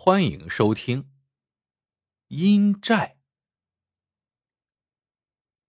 [0.00, 1.10] 欢迎收听。
[2.28, 3.18] 阴债。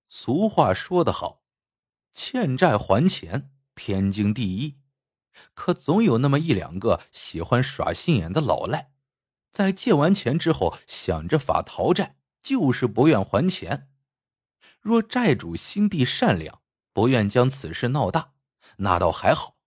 [0.07, 1.41] 俗话说得好，
[2.13, 4.78] 欠债还钱天经地义，
[5.55, 8.92] 可总有那么一两个喜欢耍心眼的老赖，
[9.52, 13.89] 在借完钱之后想着法逃债，就是不愿还钱。
[14.80, 16.61] 若债主心地善良，
[16.93, 18.34] 不愿将此事闹大，
[18.77, 19.57] 那倒还好；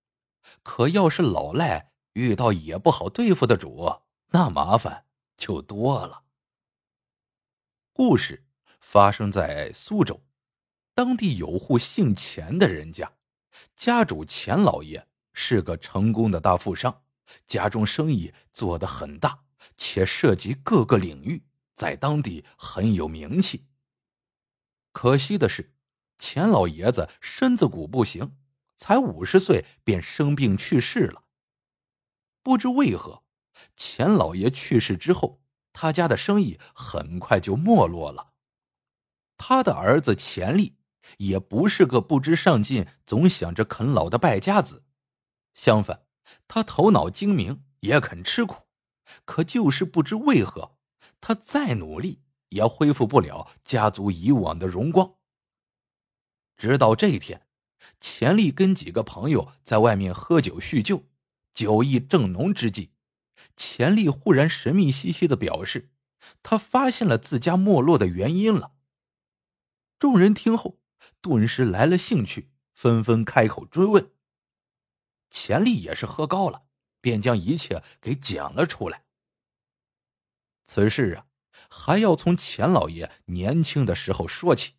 [0.63, 4.02] 可要是老赖遇到也不好对付的主，
[4.33, 5.05] 那麻烦
[5.37, 6.25] 就多了。
[7.93, 8.47] 故事
[8.81, 10.23] 发生在苏州，
[10.95, 13.13] 当地有户姓钱的人家，
[13.77, 17.03] 家主钱老爷是个成功的大富商，
[17.47, 19.45] 家中生意做得很大，
[19.77, 21.45] 且涉及各个领域，
[21.75, 23.67] 在当地很有名气。
[24.93, 25.75] 可惜的是，
[26.19, 28.35] 钱老爷子身子骨不行，
[28.79, 31.25] 才五十岁便生病去世了。
[32.43, 33.22] 不知为何。
[33.77, 35.43] 钱老爷去世之后，
[35.73, 38.33] 他家的生意很快就没落了。
[39.37, 40.77] 他的儿子钱力
[41.19, 44.85] 也不是个不知上进、总想着啃老的败家子，
[45.55, 46.07] 相反，
[46.47, 48.63] 他头脑精明，也肯吃苦。
[49.25, 50.79] 可就是不知为何，
[51.21, 55.15] 他再努力也恢复不了家族以往的荣光。
[56.57, 57.47] 直到这一天，
[58.01, 61.05] 钱力跟几个朋友在外面喝酒叙旧，
[61.53, 62.93] 酒意正浓之际。
[63.57, 65.91] 钱力忽然神秘兮兮的表示，
[66.43, 68.73] 他发现了自家没落的原因了。
[69.99, 70.81] 众人听后，
[71.21, 74.11] 顿时来了兴趣，纷纷开口追问。
[75.31, 76.65] 钱力也是喝高了，
[77.01, 79.05] 便将一切给讲了出来。
[80.65, 81.27] 此事啊，
[81.69, 84.75] 还要从钱老爷年轻的时候说起。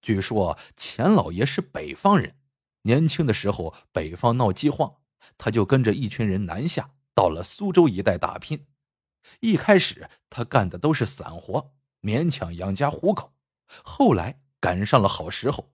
[0.00, 2.36] 据说钱老爷是北方人，
[2.82, 4.96] 年轻的时候北方闹饥荒，
[5.38, 6.94] 他就跟着一群人南下。
[7.14, 8.66] 到了苏州一带打拼，
[9.40, 13.34] 一开始他干的都是散活，勉强养家糊口。
[13.84, 15.72] 后来赶上了好时候，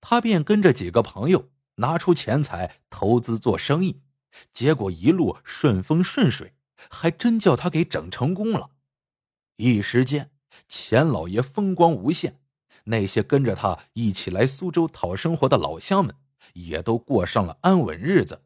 [0.00, 4.02] 他便跟着几个朋友拿出钱财投资做生意，
[4.52, 6.54] 结果一路顺风顺水，
[6.90, 8.70] 还真叫他给整成功了。
[9.56, 10.30] 一时间，
[10.68, 12.40] 钱老爷风光无限，
[12.84, 16.16] 那些跟着他一起来苏州讨生活的老乡们，
[16.54, 18.44] 也都过上了安稳日子。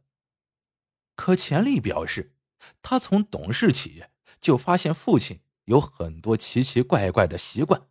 [1.17, 2.35] 可钱丽表示，
[2.83, 4.05] 她从懂事起
[4.39, 7.89] 就发现父亲有很多奇奇怪怪的习惯，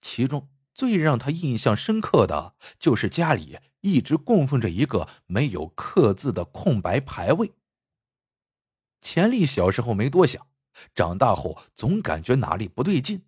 [0.00, 7.52] 其中最让她印象深刻的就是家里一直供奉着一个没有刻字的空白牌位。
[9.00, 10.48] 钱丽小时候没多想，
[10.94, 13.22] 长大后总感觉哪里不对劲，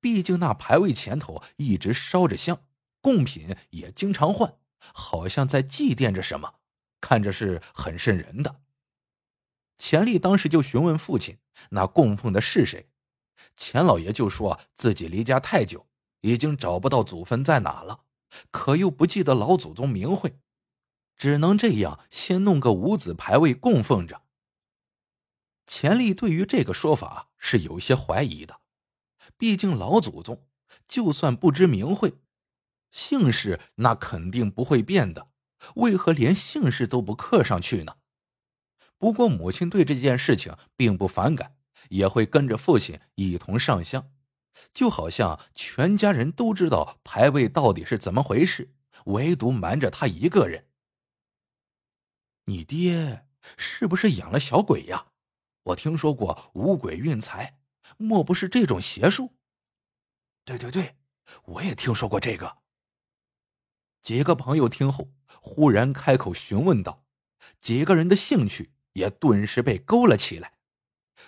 [0.00, 2.64] 毕竟那牌位前头一直烧着香，
[3.00, 4.58] 贡品也经常换，
[4.92, 6.59] 好像在祭奠着什么。
[7.00, 8.60] 看着是很瘆人的。
[9.78, 11.38] 钱力当时就询问父亲
[11.70, 12.88] ：“那供奉的是谁？”
[13.56, 15.86] 钱老爷就说自己离家太久，
[16.20, 18.04] 已经找不到祖坟在哪了，
[18.50, 20.38] 可又不记得老祖宗名讳，
[21.16, 24.22] 只能这样先弄个五子牌位供奉着。
[25.66, 28.60] 钱力对于这个说法是有些怀疑的，
[29.38, 30.46] 毕竟老祖宗
[30.86, 32.12] 就算不知名讳，
[32.90, 35.29] 姓氏那肯定不会变的。
[35.76, 37.96] 为何连姓氏都不刻上去呢？
[38.98, 41.56] 不过母亲对这件事情并不反感，
[41.88, 44.12] 也会跟着父亲一同上香，
[44.72, 48.74] 就好像全家人都知道牌位到底是怎么回事，
[49.06, 50.66] 唯独瞒着他一个人。
[52.44, 55.06] 你爹是不是养了小鬼呀？
[55.62, 57.58] 我听说过五鬼运财，
[57.96, 59.34] 莫不是这种邪术？
[60.44, 60.96] 对对对，
[61.44, 62.59] 我也听说过这个。
[64.02, 65.12] 几个朋友听后，
[65.42, 67.04] 忽然开口询问道
[67.60, 70.54] ：“几个人的兴趣也顿时被勾了起来。”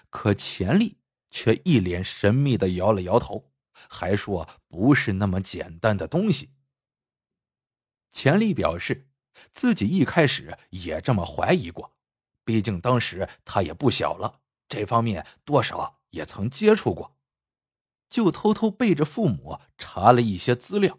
[0.09, 0.99] 可钱丽
[1.31, 3.53] 却一脸神秘的摇了摇头，
[3.89, 6.51] 还说：“不是那么简单的东西。”
[8.11, 9.09] 钱丽表示，
[9.53, 11.95] 自己一开始也这么怀疑过，
[12.45, 17.17] 毕竟当时他也不小了，这方面多少也曾接触过，
[18.09, 20.99] 就偷偷背着父母查了一些资料。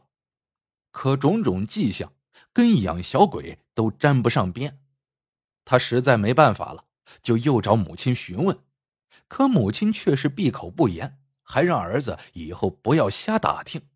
[0.93, 2.13] 可种种迹象
[2.53, 4.79] 跟养小鬼都沾不上边，
[5.65, 6.85] 他实在没办法了，
[7.21, 8.59] 就又找母亲询问，
[9.27, 13.89] 可母亲却是闭口不言，还让儿子以后不要瞎打听。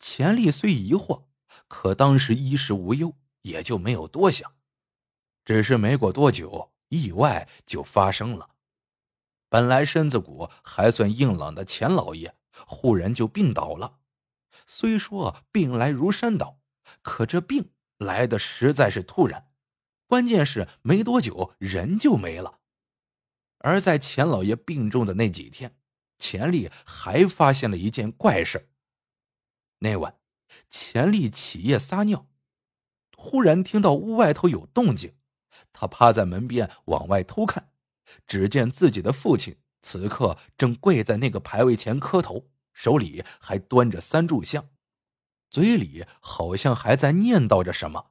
[0.00, 1.22] 钱丽虽疑惑，
[1.68, 4.52] 可当时衣食无忧，也就没有多想。
[5.44, 8.50] 只是没过多久，意外就发生了。
[9.48, 12.34] 本来身子骨还算硬朗的钱老爷，
[12.66, 14.00] 忽然就病倒了。
[14.66, 16.60] 虽说病来如山倒，
[17.02, 19.48] 可这病来的实在是突然，
[20.06, 22.58] 关键是没多久人就没了。
[23.58, 25.76] 而在钱老爷病重的那几天，
[26.18, 28.68] 钱丽还发现了一件怪事。
[29.78, 30.18] 那晚，
[30.68, 32.28] 钱丽起夜撒尿，
[33.16, 35.14] 忽然听到屋外头有动静，
[35.72, 37.70] 他趴在门边往外偷看，
[38.26, 44.68] 只见自己的父亲此刻正跪在那个牌位前磕头，手里还端着三炷香，
[45.48, 48.10] 嘴里好像还在念叨着什么，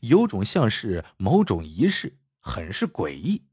[0.00, 3.44] 有种像是某种仪式，很是诡异。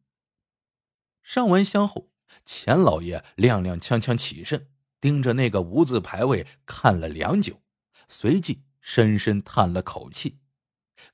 [1.21, 2.09] 上完香后，
[2.45, 4.71] 钱老爷踉踉跄跄起身，
[5.01, 7.61] 盯着那个无字牌位看了良久，
[8.07, 10.39] 随即深深叹了口气，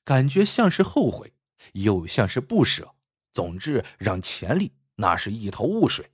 [0.03, 1.33] 感觉像是后悔，
[1.73, 2.93] 又像是不舍。
[3.33, 6.11] 总之，让钱丽那是一头雾水。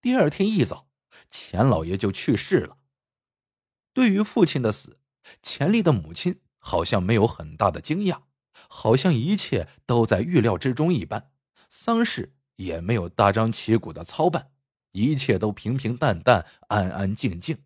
[0.00, 0.85] 第二天一早，
[1.30, 2.78] 钱老爷就去世了。
[3.92, 4.98] 对于父亲的死，
[5.42, 8.22] 钱丽的母亲好像没有很大的惊讶，
[8.68, 11.30] 好像一切都在预料之中一般。
[11.68, 12.34] 丧事。
[12.56, 14.50] 也没有大张旗鼓的操办，
[14.92, 17.64] 一切都平平淡淡、安安静静。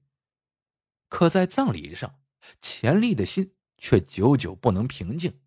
[1.09, 2.19] 可在葬礼上，
[2.61, 5.39] 钱丽的心却久久不能平静。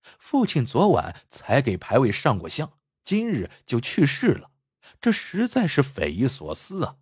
[0.00, 4.52] 父亲昨晚才给牌位上过香，今日就去世了，
[5.00, 6.98] 这实在是匪夷所思啊！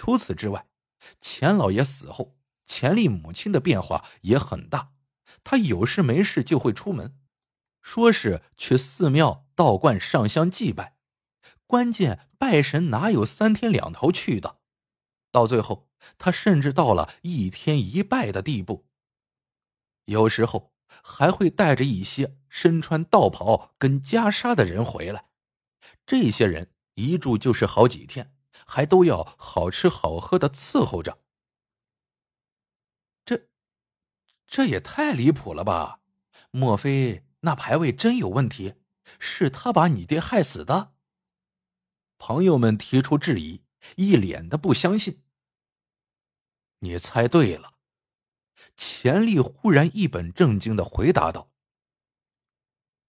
[0.00, 0.66] 除此之外，
[1.20, 4.94] 钱老爷死后，钱丽母亲的变化也很大。
[5.44, 7.18] 她有事没事就会出门，
[7.82, 9.46] 说是去寺庙。
[9.54, 10.96] 道观上香祭拜，
[11.66, 14.60] 关键拜神哪有三天两头去的？
[15.30, 18.86] 到最后，他甚至到了一天一拜的地步。
[20.06, 25.26] 有时候还会带着一些身穿道袍跟袈裟的人回来，
[26.06, 28.32] 这些人一住就是好几天，
[28.66, 31.18] 还都要好吃好喝的伺候着。
[33.24, 33.48] 这，
[34.46, 36.00] 这也太离谱了吧？
[36.50, 38.74] 莫非那牌位真有问题？
[39.18, 40.94] 是他把你爹害死的。
[42.18, 43.64] 朋友们提出质疑，
[43.96, 45.22] 一脸的不相信。
[46.80, 47.74] 你猜对了，
[48.76, 51.50] 钱丽忽然一本正经的回答道。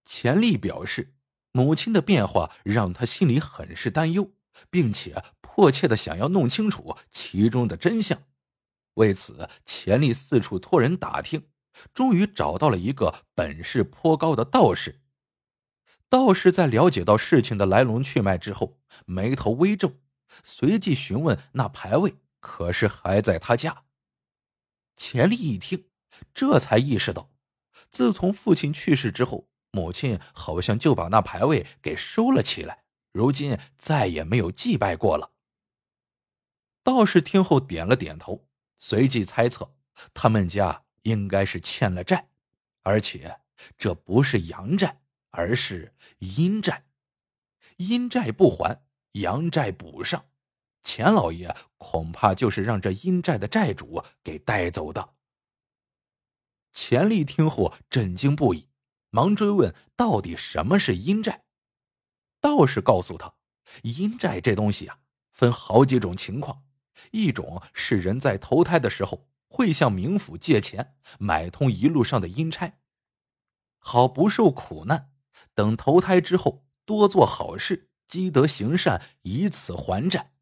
[0.04, 1.14] 钱丽表示，
[1.52, 4.32] 母亲的变化让他心里很是担忧，
[4.70, 5.22] 并且
[5.54, 8.22] 迫切的想要弄清楚其中的真相。
[8.94, 11.46] 为此，钱丽四处托人打听，
[11.92, 15.02] 终于找到了一个本事颇高的道士。
[16.08, 19.92] 道士在了解到事情的来龙去脉之后，眉头微皱，
[20.42, 23.82] 随即询问那牌位可是还在他家。
[24.96, 25.84] 钱丽一听，
[26.32, 27.30] 这才意识到，
[27.90, 35.28] 自从父亲去世之后，母亲好像就把那牌位给收了起来，如今再也没有祭拜过了。
[36.82, 38.48] 道士听后点了点头，
[38.78, 39.74] 随即猜测，
[40.12, 42.28] 他们家应该是欠了债，
[42.82, 43.40] 而且
[43.76, 44.98] 这不是阳债。
[45.34, 46.84] 而是阴债，
[47.78, 48.82] 阴债不还，
[49.12, 50.26] 阳债补上，
[50.84, 55.14] 钱老爷恐怕就是让这阴债的债主给带走的。
[56.70, 58.68] 钱丽听后震惊不已，
[59.08, 61.44] 忙追问：“到底什么是阴债？”
[62.38, 63.32] 道士告诉他
[63.84, 64.98] ：“阴债这东西啊，
[65.32, 66.62] 分好几种情况，
[67.10, 72.78] 一种是人在投胎的时候会向冥府借钱，买通一路上的阴差，
[73.78, 75.10] 好不受苦难。”
[75.54, 80.32] 等投胎之后，多做好事，积德行善，以此还债。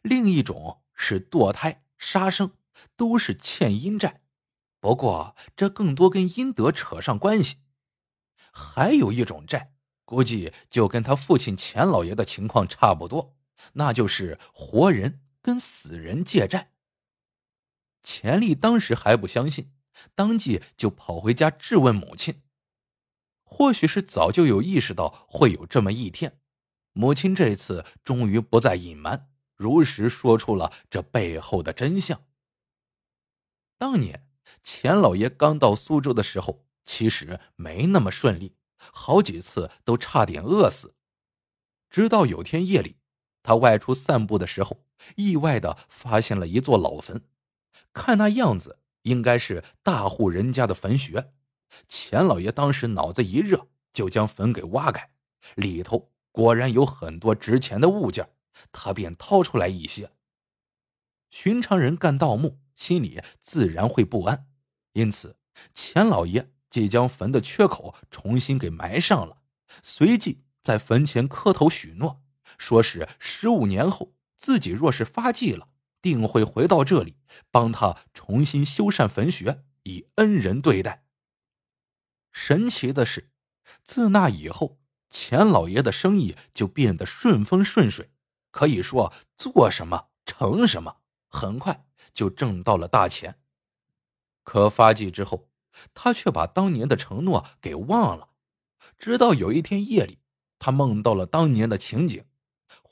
[0.00, 2.52] 另一种是堕胎、杀生，
[2.96, 4.22] 都是欠阴债。
[4.80, 7.56] 不过这更多跟阴德扯上关系。
[8.50, 13.36] 还有一种债，估计就跟他父亲钱老爷的情况差不多，
[13.74, 16.72] 那就是活人跟死人借债。
[18.02, 19.74] 钱丽当时还不相信，
[20.14, 22.40] 当即就跑回家质问母亲。
[23.42, 26.40] 或许是早就有意识到会有这么一天，
[26.94, 32.24] 母亲这次终于不再隐瞒，如实说出了这背后的真相。
[33.76, 34.26] 当年
[34.62, 40.94] 钱老爷刚到苏州的时候，其实没那么顺利，好几次都差点饿死。
[41.90, 42.96] 直到有天夜里，
[43.44, 44.84] 他外出散步的时候，
[45.14, 47.22] 意外的发现了一座老坟，
[47.92, 51.32] 看那样子，应该是大户人家的坟穴。
[51.86, 55.10] 钱老爷当时脑子一热，就将坟给挖开，
[55.56, 58.30] 里头果然有很多值钱的物件，
[58.72, 60.10] 他便掏出来一些。
[61.30, 64.46] 寻常人干盗墓，心里自然会不安，
[64.92, 65.36] 因此
[65.74, 69.38] 钱老爷即将坟的缺口重新给埋上了，
[69.82, 72.22] 随即在坟前磕头许诺，
[72.58, 75.68] 说是十五年后自己若是发迹了，
[76.02, 77.16] 定会回到这里
[77.50, 81.04] 帮他重新修缮坟穴，以恩人对待。
[82.32, 83.30] 神奇的是，
[83.82, 84.78] 自那以后，
[85.10, 88.10] 钱老爷的生意就变得顺风顺水，
[88.50, 90.96] 可以说做什么成什么，
[91.28, 93.38] 很快就挣到了大钱。
[94.42, 95.48] 可发迹之后，
[95.94, 98.30] 他却把当年的承诺给忘了。
[98.98, 100.18] 直到有一天夜里，
[100.58, 102.24] 他梦到了当年的情景，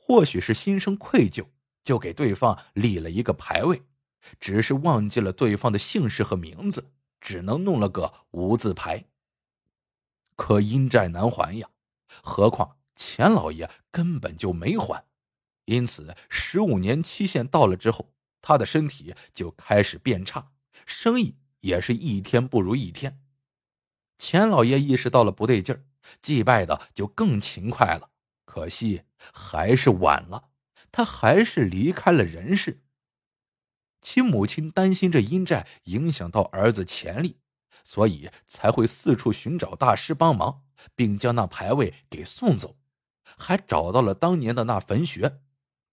[0.04, 1.46] 或许是心生愧疚，
[1.84, 3.82] 就给对方立了一个牌位，
[4.40, 6.90] 只是忘记了对方的姓氏和名字，
[7.20, 9.04] 只能弄了个无字牌。
[10.34, 11.68] 可阴债难还呀，
[12.22, 15.04] 何况钱老爷根本就没还，
[15.66, 20.50] 因此十五年期限到了之后，他的身体就开始变差，
[20.84, 21.36] 生意。
[21.62, 23.20] 也是一天不如一天，
[24.18, 25.84] 钱老爷意识到了不对劲儿，
[26.20, 28.10] 祭拜的就更勤快了。
[28.52, 30.50] 可惜还是晚了，
[30.90, 32.82] 他还是离开了人世。
[34.02, 37.38] 其母亲担心这阴债影响到儿子潜力，
[37.82, 42.76] 所以才会四处寻找大师帮忙，并将那牌位给送走，
[43.38, 45.40] 还找到了当年的那坟穴，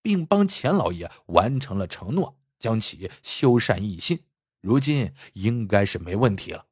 [0.02, 4.26] 并帮钱老爷完成了承诺，将其修缮一新。
[4.60, 6.68] 如今应该是没问题了。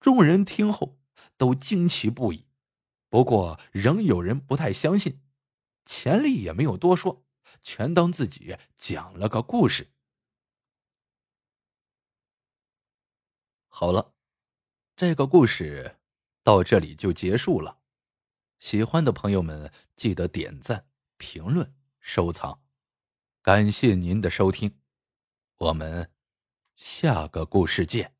[0.00, 0.98] 众人听后
[1.36, 2.46] 都惊奇不已，
[3.10, 5.20] 不过仍有人不太相信。
[5.84, 7.24] 钱力也没有多说，
[7.60, 9.90] 全当自己讲了个故事。
[13.68, 14.14] 好了，
[14.94, 15.98] 这个故事
[16.44, 17.80] 到这里就结束了。
[18.60, 20.86] 喜欢的朋友们记得点赞、
[21.16, 22.62] 评论、收藏，
[23.42, 24.78] 感谢您的收听。
[25.56, 26.12] 我们
[26.76, 28.19] 下个故事见。